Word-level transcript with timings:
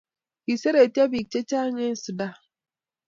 Kiseretyo 0.43 1.03
pik 1.11 1.27
che 1.31 1.39
chang 1.49 1.75
en 1.85 1.95
sundan 2.03 2.35